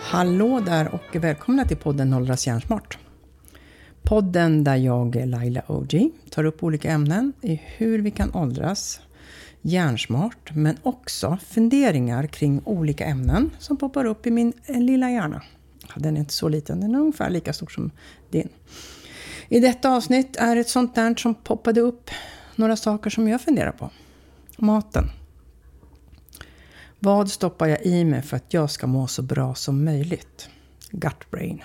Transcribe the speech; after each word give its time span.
Hallå 0.00 0.60
där 0.60 0.94
och 0.94 1.16
välkomna 1.16 1.64
till 1.64 1.76
podden 1.76 2.12
Åldras 2.12 2.46
hjärnsmart. 2.46 2.98
Podden 4.02 4.64
där 4.64 4.76
jag, 4.76 5.16
Laila 5.26 5.62
Oji, 5.66 6.10
tar 6.30 6.44
upp 6.44 6.62
olika 6.62 6.90
ämnen 6.90 7.32
i 7.40 7.60
hur 7.64 7.98
vi 7.98 8.10
kan 8.10 8.34
åldras 8.34 9.00
hjärnsmart, 9.62 10.50
men 10.54 10.76
också 10.82 11.38
funderingar 11.46 12.26
kring 12.26 12.62
olika 12.64 13.04
ämnen 13.04 13.50
som 13.58 13.76
poppar 13.76 14.04
upp 14.04 14.26
i 14.26 14.30
min 14.30 14.52
lilla 14.68 15.10
hjärna. 15.10 15.42
Den 15.96 16.16
är 16.16 16.20
inte 16.20 16.34
så 16.34 16.48
liten, 16.48 16.80
den 16.80 16.94
är 16.94 16.98
ungefär 16.98 17.30
lika 17.30 17.52
stor 17.52 17.66
som 17.66 17.90
din. 18.30 18.48
I 19.48 19.60
detta 19.60 19.90
avsnitt 19.90 20.36
är 20.36 20.56
ett 20.56 20.68
sånt 20.68 20.94
där 20.94 21.14
som 21.14 21.34
poppade 21.34 21.80
upp 21.80 22.10
några 22.58 22.76
saker 22.76 23.10
som 23.10 23.28
jag 23.28 23.40
funderar 23.40 23.72
på. 23.72 23.90
Maten. 24.56 25.10
Vad 26.98 27.30
stoppar 27.30 27.66
jag 27.66 27.82
i 27.82 28.04
mig 28.04 28.22
för 28.22 28.36
att 28.36 28.54
jag 28.54 28.70
ska 28.70 28.86
må 28.86 29.06
så 29.06 29.22
bra 29.22 29.54
som 29.54 29.84
möjligt? 29.84 30.48
Gut 30.90 31.30
brain. 31.30 31.62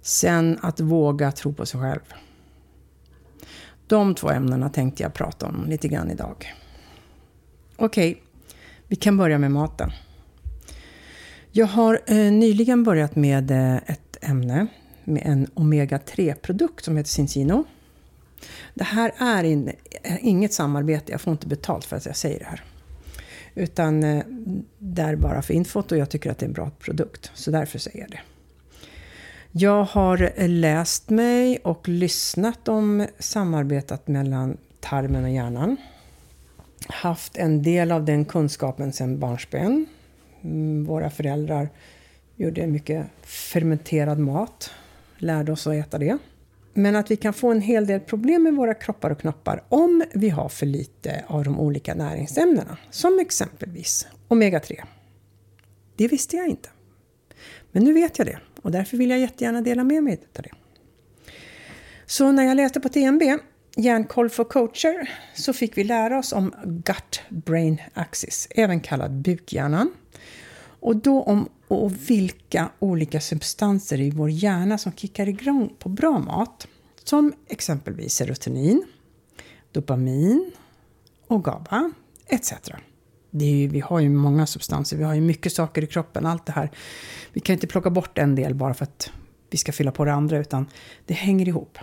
Sen 0.00 0.58
att 0.62 0.80
våga 0.80 1.32
tro 1.32 1.52
på 1.52 1.66
sig 1.66 1.80
själv. 1.80 2.14
De 3.86 4.14
två 4.14 4.30
ämnena 4.30 4.70
tänkte 4.70 5.02
jag 5.02 5.14
prata 5.14 5.46
om 5.46 5.64
lite 5.68 5.88
grann 5.88 6.10
idag. 6.10 6.54
Okej, 7.76 8.10
okay, 8.10 8.22
vi 8.86 8.96
kan 8.96 9.16
börja 9.16 9.38
med 9.38 9.52
maten. 9.52 9.90
Jag 11.52 11.66
har 11.66 12.00
eh, 12.06 12.16
nyligen 12.16 12.84
börjat 12.84 13.16
med 13.16 13.50
eh, 13.50 13.76
ett 13.76 14.16
ämne 14.20 14.66
med 15.04 15.22
en 15.24 15.46
omega-3-produkt 15.46 16.84
som 16.84 16.96
heter 16.96 17.10
Cincino. 17.10 17.64
Det 18.74 18.84
här 18.84 19.12
är 19.18 19.44
in, 19.44 19.72
eh, 20.02 20.26
inget 20.26 20.52
samarbete, 20.52 21.12
jag 21.12 21.20
får 21.20 21.30
inte 21.30 21.46
betalt 21.46 21.84
för 21.84 21.96
att 21.96 22.06
jag 22.06 22.16
säger 22.16 22.38
det 22.38 22.44
här. 22.44 22.64
Utan 23.54 24.02
eh, 24.04 24.24
det 24.78 25.02
är 25.02 25.16
bara 25.16 25.42
för 25.42 25.54
infot 25.54 25.92
och 25.92 25.98
jag 25.98 26.10
tycker 26.10 26.30
att 26.30 26.38
det 26.38 26.44
är 26.44 26.48
en 26.48 26.52
bra 26.52 26.70
produkt. 26.78 27.30
Så 27.34 27.50
därför 27.50 27.78
säger 27.78 28.00
jag 28.00 28.10
det. 28.10 28.20
Jag 29.52 29.84
har 29.84 30.48
läst 30.48 31.10
mig 31.10 31.58
och 31.58 31.88
lyssnat 31.88 32.68
om 32.68 33.06
samarbetet 33.18 34.08
mellan 34.08 34.56
tarmen 34.80 35.24
och 35.24 35.30
hjärnan. 35.30 35.76
Haft 36.88 37.36
en 37.36 37.62
del 37.62 37.92
av 37.92 38.04
den 38.04 38.24
kunskapen 38.24 38.92
sedan 38.92 39.18
barnsben. 39.18 39.86
Mm, 40.42 40.84
våra 40.84 41.10
föräldrar 41.10 41.68
gjorde 42.36 42.66
mycket 42.66 43.06
fermenterad 43.22 44.18
mat. 44.18 44.70
Lärde 45.18 45.52
oss 45.52 45.66
att 45.66 45.74
äta 45.74 45.98
det. 45.98 46.18
Men 46.74 46.96
att 46.96 47.10
vi 47.10 47.16
kan 47.16 47.32
få 47.32 47.50
en 47.50 47.60
hel 47.60 47.86
del 47.86 48.00
problem 48.00 48.42
med 48.42 48.54
våra 48.54 48.74
kroppar 48.74 49.10
och 49.10 49.20
knoppar 49.20 49.64
om 49.68 50.04
vi 50.14 50.28
har 50.28 50.48
för 50.48 50.66
lite 50.66 51.24
av 51.26 51.44
de 51.44 51.60
olika 51.60 51.94
näringsämnena. 51.94 52.76
Som 52.90 53.18
exempelvis 53.18 54.06
omega-3. 54.28 54.82
Det 55.96 56.08
visste 56.08 56.36
jag 56.36 56.48
inte. 56.48 56.68
Men 57.72 57.84
nu 57.84 57.92
vet 57.92 58.18
jag 58.18 58.26
det 58.26 58.38
och 58.62 58.70
därför 58.70 58.96
vill 58.96 59.10
jag 59.10 59.18
jättegärna 59.18 59.60
dela 59.60 59.84
med 59.84 60.02
mig 60.02 60.20
av 60.36 60.42
det. 60.42 60.50
Så 62.06 62.32
när 62.32 62.42
jag 62.42 62.56
läste 62.56 62.80
på 62.80 62.88
TNB, 62.88 63.22
Hjärnkoll 63.76 64.30
för 64.30 64.44
coacher, 64.44 65.10
så 65.34 65.52
fick 65.52 65.78
vi 65.78 65.84
lära 65.84 66.18
oss 66.18 66.32
om 66.32 66.54
gut-brain 66.64 67.78
axis, 67.94 68.48
även 68.50 68.80
kallad 68.80 69.12
bukhjärnan. 69.12 69.92
Och 70.80 70.96
då 70.96 71.22
om 71.22 71.48
och 71.70 72.10
vilka 72.10 72.70
olika 72.78 73.20
substanser 73.20 74.00
i 74.00 74.10
vår 74.10 74.30
hjärna 74.30 74.78
som 74.78 74.92
kickar 74.92 75.28
igång 75.28 75.74
på 75.78 75.88
bra 75.88 76.18
mat. 76.18 76.66
Som 77.04 77.32
exempelvis 77.48 78.14
serotonin, 78.14 78.84
dopamin 79.72 80.52
och 81.26 81.44
GABA 81.44 81.92
etc. 82.26 82.52
Det 83.30 83.44
är 83.44 83.50
ju, 83.50 83.68
vi 83.68 83.80
har 83.80 84.00
ju 84.00 84.08
många 84.08 84.46
substanser, 84.46 84.96
vi 84.96 85.04
har 85.04 85.14
ju 85.14 85.20
mycket 85.20 85.52
saker 85.52 85.84
i 85.84 85.86
kroppen, 85.86 86.26
allt 86.26 86.46
det 86.46 86.52
här. 86.52 86.70
Vi 87.32 87.40
kan 87.40 87.54
inte 87.54 87.66
plocka 87.66 87.90
bort 87.90 88.18
en 88.18 88.34
del 88.34 88.54
bara 88.54 88.74
för 88.74 88.84
att 88.84 89.10
vi 89.50 89.58
ska 89.58 89.72
fylla 89.72 89.92
på 89.92 90.04
det 90.04 90.12
andra, 90.12 90.38
utan 90.38 90.66
det 91.06 91.14
hänger 91.14 91.48
ihop. 91.48 91.78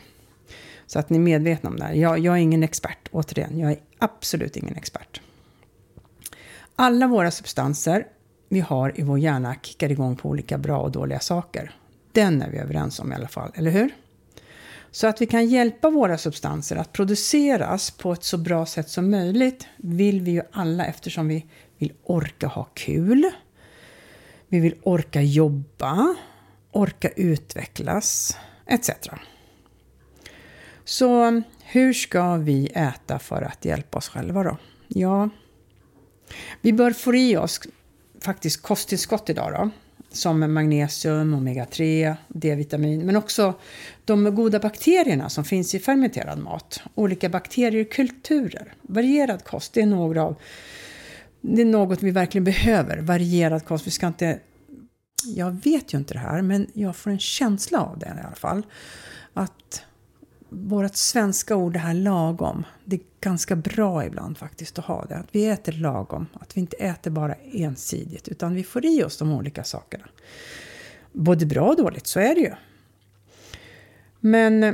Så 0.85 0.99
att 0.99 1.09
ni 1.09 1.17
är 1.17 1.21
medvetna 1.21 1.69
om 1.69 1.75
det 1.75 1.83
här. 1.83 1.93
Jag, 1.93 2.19
jag 2.19 2.33
är 2.33 2.41
ingen 2.41 2.63
expert, 2.63 3.09
återigen, 3.11 3.59
jag 3.59 3.71
är 3.71 3.79
absolut 3.97 4.57
ingen 4.57 4.75
expert. 4.75 5.21
Alla 6.75 7.07
våra 7.07 7.31
substanser 7.31 8.07
vi 8.49 8.59
har 8.59 8.99
i 8.99 9.03
vår 9.03 9.19
hjärna 9.19 9.55
kickar 9.61 9.91
igång 9.91 10.15
på 10.15 10.29
olika 10.29 10.57
bra 10.57 10.79
och 10.79 10.91
dåliga 10.91 11.19
saker. 11.19 11.75
Den 12.11 12.41
är 12.41 12.49
vi 12.49 12.57
överens 12.57 12.99
om 12.99 13.11
i 13.11 13.15
alla 13.15 13.27
fall, 13.27 13.51
eller 13.55 13.71
hur? 13.71 13.89
Så 14.91 15.07
att 15.07 15.21
vi 15.21 15.25
kan 15.25 15.47
hjälpa 15.47 15.89
våra 15.89 16.17
substanser 16.17 16.75
att 16.75 16.93
produceras 16.93 17.91
på 17.91 18.13
ett 18.13 18.23
så 18.23 18.37
bra 18.37 18.65
sätt 18.65 18.89
som 18.89 19.11
möjligt 19.11 19.67
vill 19.77 20.21
vi 20.21 20.31
ju 20.31 20.41
alla 20.51 20.85
eftersom 20.85 21.27
vi 21.27 21.45
vill 21.77 21.93
orka 22.03 22.47
ha 22.47 22.63
kul. 22.63 23.31
Vi 24.47 24.59
vill 24.59 24.75
orka 24.83 25.21
jobba, 25.21 26.15
orka 26.71 27.09
utvecklas, 27.09 28.37
etc. 28.65 28.91
Så 30.83 31.41
hur 31.63 31.93
ska 31.93 32.35
vi 32.35 32.67
äta 32.67 33.19
för 33.19 33.41
att 33.41 33.65
hjälpa 33.65 33.97
oss 33.97 34.09
själva 34.09 34.43
då? 34.43 34.57
Ja, 34.87 35.29
vi 36.61 36.73
bör 36.73 36.91
få 36.91 37.15
i 37.15 37.37
oss 37.37 37.61
faktiskt 38.21 38.61
kosttillskott 38.61 39.29
idag 39.29 39.53
då. 39.53 39.69
Som 40.11 40.53
magnesium, 40.53 41.33
omega-3, 41.33 42.15
D-vitamin. 42.27 43.05
Men 43.05 43.15
också 43.15 43.53
de 44.05 44.35
goda 44.35 44.59
bakterierna 44.59 45.29
som 45.29 45.45
finns 45.45 45.75
i 45.75 45.79
fermenterad 45.79 46.39
mat. 46.39 46.81
Olika 46.95 47.29
bakteriekulturer. 47.29 48.73
Varierad 48.81 49.43
kost, 49.43 49.73
det 49.73 49.81
är 49.81 49.85
några 49.85 50.23
av 50.23 50.35
det 51.41 51.61
är 51.61 51.65
något 51.65 52.03
vi 52.03 52.11
verkligen 52.11 52.43
behöver. 52.43 52.97
Varierad 52.97 53.65
kost. 53.65 53.87
Vi 53.87 53.91
ska 53.91 54.07
inte... 54.07 54.39
Jag 55.25 55.51
vet 55.63 55.93
ju 55.93 55.97
inte 55.97 56.13
det 56.13 56.19
här, 56.19 56.41
men 56.41 56.67
jag 56.73 56.95
får 56.95 57.11
en 57.11 57.19
känsla 57.19 57.79
av 57.79 57.99
det 57.99 58.05
i 58.05 58.25
alla 58.25 58.35
fall. 58.35 58.65
Att 59.33 59.83
vårt 60.49 60.95
svenska 60.95 61.55
ord, 61.55 61.73
det 61.73 61.79
här 61.79 61.93
lagom, 61.93 62.65
det 62.85 62.95
är 62.95 63.01
ganska 63.21 63.55
bra 63.55 64.05
ibland 64.05 64.37
faktiskt 64.37 64.79
att 64.79 64.85
ha 64.85 65.05
det. 65.05 65.15
Att 65.15 65.27
vi 65.31 65.45
äter 65.45 65.71
lagom, 65.71 66.27
att 66.33 66.57
vi 66.57 66.61
inte 66.61 66.77
äter 66.77 67.11
bara 67.11 67.35
ensidigt, 67.53 68.27
utan 68.27 68.53
vi 68.53 68.63
får 68.63 68.85
i 68.85 69.03
oss 69.03 69.17
de 69.17 69.31
olika 69.31 69.63
sakerna. 69.63 70.05
Både 71.11 71.45
bra 71.45 71.69
och 71.69 71.77
dåligt, 71.77 72.07
så 72.07 72.19
är 72.19 72.35
det 72.35 72.41
ju. 72.41 72.53
Men 74.19 74.63
eh, 74.63 74.73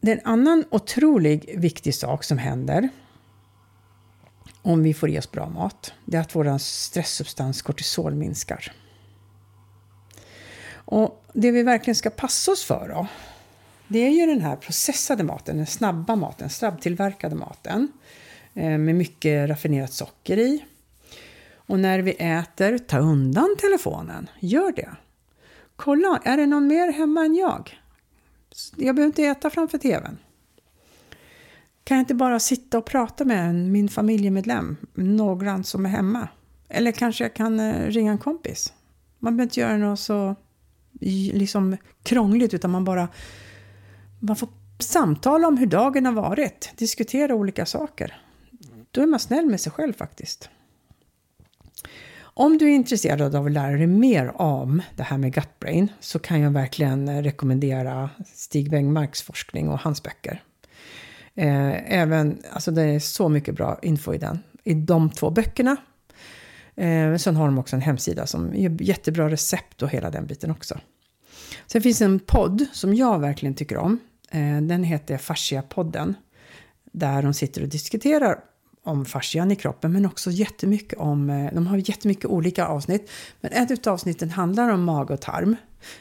det 0.00 0.12
är 0.12 0.16
en 0.16 0.26
annan 0.26 0.64
otrolig 0.70 1.54
viktig 1.58 1.94
sak 1.94 2.24
som 2.24 2.38
händer 2.38 2.88
om 4.62 4.82
vi 4.82 4.94
får 4.94 5.08
i 5.08 5.18
oss 5.18 5.30
bra 5.30 5.48
mat. 5.48 5.92
Det 6.04 6.16
är 6.16 6.20
att 6.20 6.34
vår 6.34 6.58
stresssubstans 6.58 7.62
kortisol 7.62 8.14
minskar. 8.14 8.72
Och 10.74 11.24
det 11.32 11.50
vi 11.50 11.62
verkligen 11.62 11.94
ska 11.94 12.10
passa 12.10 12.52
oss 12.52 12.64
för 12.64 12.88
då, 12.88 13.06
det 13.92 13.98
är 13.98 14.10
ju 14.10 14.26
den 14.26 14.40
här 14.40 14.56
processade 14.56 15.24
maten, 15.24 15.56
den 15.56 15.66
snabba 15.66 16.16
maten, 16.16 16.50
snabbtillverkade 16.50 17.34
maten. 17.34 17.92
Eh, 18.54 18.78
med 18.78 18.94
mycket 18.94 19.50
raffinerat 19.50 19.92
socker 19.92 20.38
i. 20.38 20.64
Och 21.54 21.78
när 21.78 21.98
vi 21.98 22.10
äter, 22.12 22.78
ta 22.78 22.98
undan 22.98 23.56
telefonen. 23.60 24.30
Gör 24.40 24.72
det. 24.72 24.90
Kolla, 25.76 26.20
är 26.24 26.36
det 26.36 26.46
någon 26.46 26.66
mer 26.66 26.92
hemma 26.92 27.24
än 27.24 27.34
jag? 27.34 27.78
Jag 28.76 28.94
behöver 28.94 29.06
inte 29.06 29.24
äta 29.24 29.50
framför 29.50 29.78
tvn. 29.78 30.18
Kan 31.84 31.96
jag 31.96 32.02
inte 32.02 32.14
bara 32.14 32.40
sitta 32.40 32.78
och 32.78 32.84
prata 32.84 33.24
med 33.24 33.54
min 33.54 33.88
familjemedlem, 33.88 34.76
någon 34.94 35.64
som 35.64 35.86
är 35.86 35.90
hemma? 35.90 36.28
Eller 36.68 36.92
kanske 36.92 37.24
jag 37.24 37.34
kan 37.34 37.60
eh, 37.60 37.86
ringa 37.86 38.12
en 38.12 38.18
kompis? 38.18 38.72
Man 39.18 39.36
behöver 39.36 39.42
inte 39.42 39.60
göra 39.60 39.76
något 39.76 40.00
så 40.00 40.36
liksom 41.32 41.76
krångligt, 42.02 42.54
utan 42.54 42.70
man 42.70 42.84
bara 42.84 43.08
man 44.22 44.36
får 44.36 44.48
samtala 44.78 45.48
om 45.48 45.56
hur 45.56 45.66
dagen 45.66 46.06
har 46.06 46.12
varit, 46.12 46.72
diskutera 46.76 47.34
olika 47.34 47.66
saker. 47.66 48.20
Då 48.90 49.02
är 49.02 49.06
man 49.06 49.20
snäll 49.20 49.46
med 49.46 49.60
sig 49.60 49.72
själv 49.72 49.92
faktiskt. 49.92 50.50
Om 52.34 52.58
du 52.58 52.70
är 52.70 52.74
intresserad 52.74 53.34
av 53.34 53.46
att 53.46 53.52
lära 53.52 53.76
dig 53.76 53.86
mer 53.86 54.40
om 54.40 54.82
det 54.96 55.02
här 55.02 55.18
med 55.18 55.34
gut 55.34 55.58
brain 55.60 55.88
så 56.00 56.18
kan 56.18 56.40
jag 56.40 56.50
verkligen 56.50 57.22
rekommendera 57.22 58.10
Stig 58.34 58.70
Wengmarks 58.70 59.22
forskning 59.22 59.68
och 59.68 59.78
hans 59.78 60.02
böcker. 60.02 60.42
Eh, 61.34 61.92
även, 61.92 62.42
alltså 62.52 62.70
det 62.70 62.82
är 62.82 62.98
så 62.98 63.28
mycket 63.28 63.54
bra 63.54 63.78
info 63.82 64.14
i 64.14 64.18
den, 64.18 64.38
i 64.64 64.74
de 64.74 65.10
två 65.10 65.30
böckerna. 65.30 65.76
Eh, 66.76 67.16
sen 67.16 67.36
har 67.36 67.46
de 67.46 67.58
också 67.58 67.76
en 67.76 67.82
hemsida 67.82 68.26
som 68.26 68.54
ger 68.54 68.82
jättebra 68.82 69.30
recept 69.30 69.82
och 69.82 69.88
hela 69.88 70.10
den 70.10 70.26
biten 70.26 70.50
också. 70.50 70.78
Sen 71.66 71.82
finns 71.82 72.00
en 72.00 72.18
podd 72.18 72.66
som 72.72 72.94
jag 72.94 73.18
verkligen 73.18 73.54
tycker 73.54 73.76
om 73.76 73.98
Eh, 74.32 74.60
den 74.60 74.84
heter 74.84 75.18
Fasciapodden. 75.18 76.14
Där 76.92 77.22
de 77.22 77.34
sitter 77.34 77.62
och 77.62 77.68
diskuterar 77.68 78.38
om 78.84 79.04
fascian 79.04 79.50
i 79.50 79.56
kroppen 79.56 79.92
men 79.92 80.06
också 80.06 80.30
jättemycket 80.30 80.98
om, 80.98 81.30
eh, 81.30 81.54
de 81.54 81.66
har 81.66 81.76
jättemycket 81.76 82.24
olika 82.24 82.66
avsnitt. 82.66 83.10
Men 83.40 83.52
ett 83.52 83.86
av 83.86 83.92
avsnitten 83.92 84.30
handlar 84.30 84.68
om 84.68 84.84
mage 84.84 85.14
och 85.14 85.20
tarm. 85.20 85.56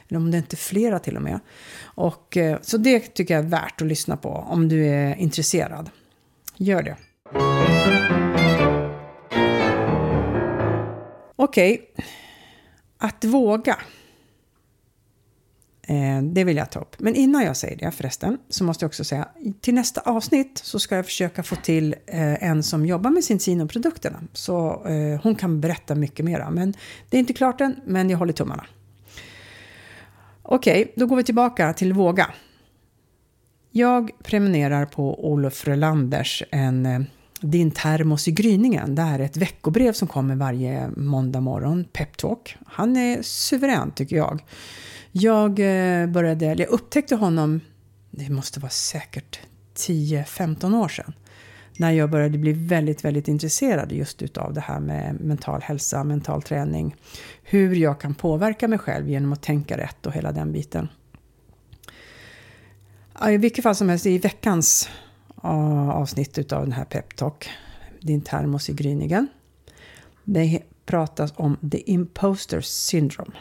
Eller 0.08 0.20
om 0.20 0.32
det 0.32 0.38
inte 0.38 0.56
är 0.56 0.58
flera 0.58 1.00
till 1.00 1.16
och 1.16 1.22
med. 1.22 1.40
Och, 1.84 2.38
eh, 2.38 2.60
så 2.62 2.78
det 2.78 3.00
tycker 3.00 3.34
jag 3.34 3.46
är 3.46 3.50
värt 3.50 3.82
att 3.82 3.88
lyssna 3.88 4.18
på 4.18 4.30
om 4.30 4.70
du 4.70 4.88
är 4.88 5.16
intresserad. 5.16 5.90
Gör 6.58 6.84
det. 6.84 6.96
Okej, 11.36 11.74
okay. 11.74 12.06
att 12.98 13.24
våga. 13.24 13.78
Eh, 15.92 16.22
det 16.24 16.44
vill 16.44 16.58
jag 16.58 16.72
ta 16.72 16.80
upp. 16.80 16.96
Men 17.00 17.16
innan 17.16 17.44
jag 17.44 17.58
säger 17.58 17.78
det 17.78 17.92
förresten 17.92 18.38
så 18.50 18.64
måste 18.64 18.84
jag 18.84 18.88
också 18.90 19.04
säga 19.04 19.28
till 19.62 19.74
nästa 19.74 20.02
avsnitt 20.02 20.62
så 20.64 20.80
ska 20.80 20.96
jag 20.96 21.06
försöka 21.06 21.44
få 21.44 21.56
till 21.56 21.96
eh, 22.08 22.44
en 22.44 22.64
som 22.64 22.86
jobbar 22.86 23.10
med 23.10 23.24
Cincino-produkterna. 23.24 24.20
Så 24.34 24.86
eh, 24.88 25.22
hon 25.24 25.36
kan 25.36 25.62
berätta 25.62 25.96
mycket 25.96 26.26
mera. 26.26 26.50
Men 26.50 26.74
det 27.10 27.18
är 27.18 27.20
inte 27.20 27.34
klart 27.34 27.62
än, 27.62 27.76
men 27.86 28.10
jag 28.10 28.18
håller 28.18 28.34
tummarna. 28.34 28.66
Okej, 30.44 30.82
okay, 30.82 30.94
då 30.96 31.06
går 31.06 31.16
vi 31.16 31.24
tillbaka 31.24 31.74
till 31.74 31.94
Våga. 31.94 32.34
Jag 33.72 34.12
prenumererar 34.24 34.86
på 34.86 35.32
Olof 35.32 35.68
Relanders 35.68 36.44
en 36.52 36.86
eh, 36.86 37.02
din 37.42 37.72
termos 37.72 38.28
i 38.28 38.32
gryningen. 38.32 38.96
Det 38.96 39.02
är 39.02 39.20
ett 39.20 39.38
veckobrev 39.38 39.94
som 39.94 40.08
kommer 40.08 40.36
varje 40.36 40.90
måndag 40.98 41.42
morgon, 41.42 41.86
Peptalk. 41.94 42.58
Han 42.66 42.98
är 42.98 43.22
suverän 43.22 43.92
tycker 43.92 44.16
jag. 44.16 44.44
Jag 45.12 45.60
eh, 45.60 46.08
började, 46.08 46.46
jag 46.46 46.70
upptäckte 46.70 47.16
honom, 47.16 47.62
det 48.12 48.30
måste 48.30 48.60
vara 48.60 48.70
säkert 48.70 49.40
10-15 49.76 50.84
år 50.84 50.88
sedan. 50.88 51.14
När 51.78 51.92
jag 51.92 52.10
började 52.10 52.38
bli 52.38 52.54
väldigt, 52.54 53.06
väldigt 53.06 53.28
intresserad 53.28 53.92
just 53.92 54.22
utav 54.22 54.54
det 54.54 54.62
här 54.62 54.80
med 54.80 55.22
mental 55.22 55.62
hälsa, 55.62 56.04
mental 56.04 56.42
träning. 56.42 56.96
Hur 57.44 57.76
jag 57.76 58.02
kan 58.02 58.16
påverka 58.16 58.68
mig 58.68 58.80
själv 58.80 59.10
genom 59.10 59.34
att 59.34 59.42
tänka 59.42 59.78
rätt 59.78 60.06
och 60.06 60.14
hela 60.14 60.32
den 60.32 60.52
biten. 60.52 60.88
I 63.30 63.38
vilket 63.38 63.64
fall 63.64 63.76
som 63.76 63.90
helst, 63.90 64.06
i 64.06 64.18
veckans 64.18 64.90
avsnitt 65.94 66.38
utav 66.38 66.62
den 66.62 66.72
här 66.72 66.86
peptalk, 66.86 67.50
din 68.02 68.22
termos 68.22 68.70
i 68.70 68.74
gryningen. 68.74 69.28
Det 70.24 70.62
pratas 70.86 71.34
om 71.36 71.58
the 71.72 71.92
imposter 71.92 72.62
syndrome. 72.62 73.32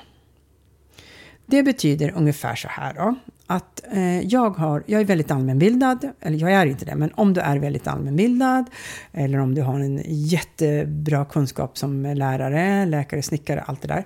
Det 1.51 1.63
betyder 1.63 2.13
ungefär 2.17 2.55
så 2.55 2.69
här 2.69 2.95
då. 2.95 3.15
Att 3.47 3.83
eh, 3.93 4.21
jag, 4.21 4.51
har, 4.51 4.83
jag 4.87 5.01
är 5.01 5.05
väldigt 5.05 5.31
allmänbildad, 5.31 6.09
eller 6.21 6.39
jag 6.39 6.53
är 6.53 6.67
inte 6.67 6.85
det, 6.85 6.95
men 6.95 7.13
om 7.15 7.35
du 7.35 7.41
är 7.41 7.59
väldigt 7.59 7.87
allmänbildad 7.87 8.65
eller 9.13 9.39
om 9.39 9.55
du 9.55 9.63
har 9.63 9.81
en 9.81 10.03
jättebra 10.07 11.25
kunskap 11.25 11.79
som 11.79 12.03
lärare, 12.03 12.87
läkare, 12.87 13.23
snickare, 13.23 13.61
allt 13.61 13.83
det 13.83 13.89
där. 13.89 14.05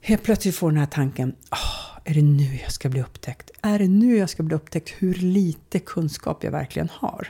Helt 0.00 0.22
plötsligt 0.22 0.56
får 0.56 0.70
den 0.70 0.78
här 0.78 0.86
tanken, 0.86 1.34
oh, 1.50 2.00
är 2.04 2.14
det 2.14 2.22
nu 2.22 2.58
jag 2.62 2.72
ska 2.72 2.88
bli 2.88 3.00
upptäckt? 3.00 3.50
Är 3.62 3.78
det 3.78 3.88
nu 3.88 4.16
jag 4.16 4.30
ska 4.30 4.42
bli 4.42 4.56
upptäckt 4.56 4.94
hur 4.98 5.14
lite 5.14 5.78
kunskap 5.78 6.44
jag 6.44 6.50
verkligen 6.50 6.88
har? 6.92 7.28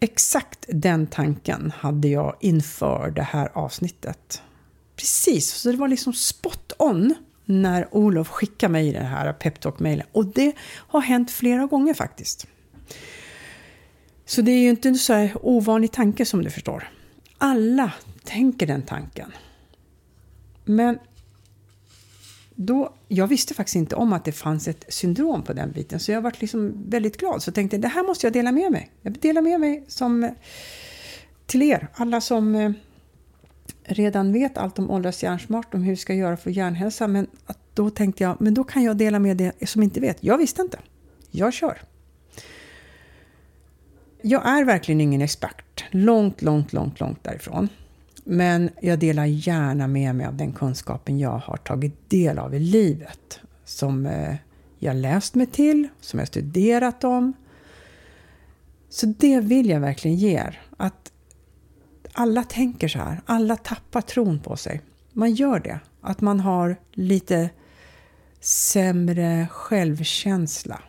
Exakt 0.00 0.64
den 0.68 1.06
tanken 1.06 1.72
hade 1.76 2.08
jag 2.08 2.36
inför 2.40 3.10
det 3.10 3.22
här 3.22 3.50
avsnittet. 3.54 4.42
Precis, 4.96 5.50
så 5.50 5.70
det 5.70 5.76
var 5.76 5.88
liksom 5.88 6.12
spot 6.12 6.72
on 6.78 7.14
när 7.50 7.94
Olof 7.94 8.28
skickar 8.28 8.68
mig 8.68 8.92
den 8.92 9.06
här 9.06 9.32
peptalk 9.32 9.78
mejlen 9.78 10.06
Och 10.12 10.26
det 10.26 10.52
har 10.62 11.00
hänt 11.00 11.30
flera 11.30 11.66
gånger 11.66 11.94
faktiskt. 11.94 12.46
Så 14.24 14.42
det 14.42 14.50
är 14.50 14.60
ju 14.60 14.70
inte 14.70 14.88
en 14.88 14.98
så 14.98 15.12
här 15.12 15.32
ovanlig 15.42 15.92
tanke 15.92 16.24
som 16.24 16.44
du 16.44 16.50
förstår. 16.50 16.88
Alla 17.38 17.92
tänker 18.24 18.66
den 18.66 18.82
tanken. 18.82 19.32
Men 20.64 20.98
då, 22.54 22.94
jag 23.08 23.26
visste 23.26 23.54
faktiskt 23.54 23.76
inte 23.76 23.96
om 23.96 24.12
att 24.12 24.24
det 24.24 24.32
fanns 24.32 24.68
ett 24.68 24.84
syndrom 24.88 25.42
på 25.42 25.52
den 25.52 25.72
biten, 25.72 26.00
så 26.00 26.12
jag 26.12 26.22
var 26.22 26.32
liksom 26.38 26.90
väldigt 26.90 27.16
glad. 27.16 27.42
Så 27.42 27.48
jag 27.48 27.54
tänkte, 27.54 27.78
det 27.78 27.88
här 27.88 28.02
måste 28.02 28.26
jag 28.26 28.32
dela 28.32 28.52
med 28.52 28.72
mig. 28.72 28.90
Jag 29.02 29.12
delar 29.12 29.42
med 29.42 29.60
mig 29.60 29.84
som, 29.88 30.34
till 31.46 31.62
er, 31.62 31.88
alla 31.94 32.20
som 32.20 32.54
eh, 32.54 32.72
redan 33.92 34.32
vet 34.32 34.58
allt 34.58 34.78
om 34.78 34.90
åldras 34.90 35.22
hjärnsmart, 35.22 35.74
om 35.74 35.82
hur 35.82 35.92
vi 35.92 35.96
ska 35.96 36.14
göra 36.14 36.36
för 36.36 36.50
hjärnhälsa. 36.50 37.08
Men 37.08 37.26
då 37.74 37.90
tänkte 37.90 38.22
jag, 38.22 38.40
men 38.40 38.54
då 38.54 38.64
kan 38.64 38.82
jag 38.82 38.96
dela 38.96 39.18
med 39.18 39.36
det 39.36 39.68
som 39.68 39.82
inte 39.82 40.00
vet. 40.00 40.24
Jag 40.24 40.38
visste 40.38 40.62
inte. 40.62 40.78
Jag 41.30 41.52
kör. 41.52 41.78
Jag 44.22 44.48
är 44.48 44.64
verkligen 44.64 45.00
ingen 45.00 45.22
expert. 45.22 45.84
Långt, 45.90 46.42
långt, 46.42 46.72
långt, 46.72 47.00
långt 47.00 47.24
därifrån. 47.24 47.68
Men 48.24 48.70
jag 48.80 48.98
delar 48.98 49.24
gärna 49.24 49.86
med 49.86 50.14
mig 50.14 50.26
av 50.26 50.36
den 50.36 50.52
kunskapen 50.52 51.18
jag 51.18 51.38
har 51.38 51.56
tagit 51.56 52.10
del 52.10 52.38
av 52.38 52.54
i 52.54 52.58
livet. 52.58 53.40
Som 53.64 54.06
eh, 54.06 54.34
jag 54.78 54.96
läst 54.96 55.34
mig 55.34 55.46
till, 55.46 55.88
som 56.00 56.18
jag 56.18 56.28
studerat 56.28 57.04
om. 57.04 57.32
Så 58.88 59.06
det 59.06 59.40
vill 59.40 59.68
jag 59.70 59.80
verkligen 59.80 60.16
ge 60.16 60.30
er. 60.30 60.60
Att 60.76 61.12
alla 62.12 62.44
tänker 62.44 62.88
så 62.88 62.98
här. 62.98 63.20
Alla 63.26 63.56
tappar 63.56 64.00
tron 64.00 64.38
på 64.38 64.56
sig. 64.56 64.80
Man 65.12 65.34
gör 65.34 65.60
det. 65.60 65.80
Att 66.00 66.20
man 66.20 66.40
har 66.40 66.76
lite 66.92 67.50
sämre 68.40 69.48
självkänsla. 69.50 70.82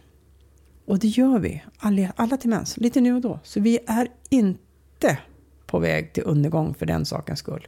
Och 0.85 0.99
det 0.99 1.07
gör 1.07 1.39
vi, 1.39 1.63
alla, 1.77 2.13
alla 2.15 2.37
till 2.37 2.49
mens, 2.49 2.77
lite 2.77 3.01
nu 3.01 3.15
och 3.15 3.21
då. 3.21 3.39
Så 3.43 3.59
vi 3.59 3.79
är 3.87 4.07
inte 4.29 5.17
på 5.65 5.79
väg 5.79 6.13
till 6.13 6.23
undergång 6.25 6.73
för 6.73 6.85
den 6.85 7.05
sakens 7.05 7.39
skull. 7.39 7.67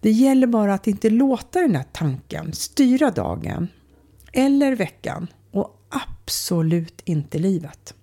Det 0.00 0.10
gäller 0.10 0.46
bara 0.46 0.74
att 0.74 0.86
inte 0.86 1.10
låta 1.10 1.60
den 1.60 1.76
här 1.76 1.84
tanken 1.92 2.52
styra 2.52 3.10
dagen 3.10 3.68
eller 4.32 4.76
veckan 4.76 5.26
och 5.50 5.86
absolut 5.88 7.00
inte 7.04 7.38
livet. 7.38 7.94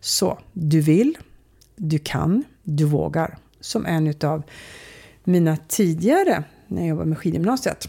Så 0.00 0.38
du 0.52 0.80
vill, 0.80 1.18
du 1.76 1.98
kan, 1.98 2.44
du 2.62 2.84
vågar. 2.84 3.38
Som 3.60 3.86
en 3.86 4.14
av 4.22 4.42
mina 5.24 5.56
tidigare, 5.56 6.44
när 6.68 6.80
jag 6.80 6.88
jobbade 6.88 7.08
med 7.08 7.18
skidgymnasiet, 7.18 7.88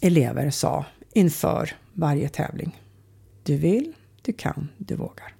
elever 0.00 0.50
sa 0.50 0.84
inför 1.12 1.70
varje 1.92 2.28
tävling. 2.28 2.80
Du 3.42 3.56
vill, 3.56 3.92
du 4.22 4.32
kan, 4.32 4.68
du 4.78 4.96
vågar. 4.96 5.34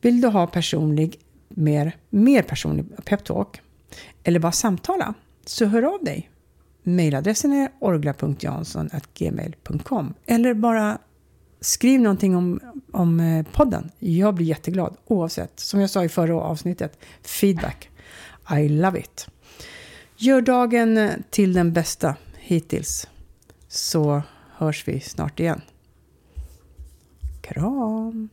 Vill 0.00 0.20
du 0.20 0.28
ha 0.28 0.46
personlig, 0.46 1.20
mer, 1.48 1.96
mer 2.10 2.42
personlig 2.42 3.04
peptalk 3.04 3.60
eller 4.24 4.40
bara 4.40 4.52
samtala 4.52 5.14
så 5.46 5.64
hör 5.64 5.82
av 5.82 6.04
dig. 6.04 6.30
Mailadressen 6.82 7.52
är 7.52 7.70
orgla.jansson.gmail.com 7.78 10.14
eller 10.26 10.54
bara 10.54 10.98
skriv 11.60 12.00
någonting 12.00 12.36
om, 12.36 12.60
om 12.92 13.20
eh, 13.20 13.46
podden. 13.52 13.90
Jag 13.98 14.34
blir 14.34 14.46
jätteglad 14.46 14.96
oavsett. 15.06 15.60
Som 15.60 15.80
jag 15.80 15.90
sa 15.90 16.04
i 16.04 16.08
förra 16.08 16.34
avsnittet, 16.34 16.98
feedback. 17.22 17.90
I 18.58 18.68
love 18.68 19.00
it. 19.00 19.28
Gör 20.16 20.40
dagen 20.40 20.96
eh, 20.96 21.10
till 21.30 21.52
den 21.52 21.72
bästa 21.72 22.16
hittills 22.38 23.08
så 23.68 24.22
hörs 24.56 24.88
vi 24.88 25.00
snart 25.00 25.40
igen. 25.40 25.60
Kram! 27.40 28.28